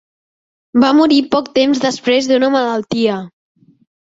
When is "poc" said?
1.35-1.45